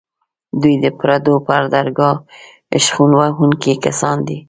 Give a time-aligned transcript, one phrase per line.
[0.61, 2.15] دوی د پردو پر درګاه
[2.85, 4.37] شخوند وهونکي کسان دي.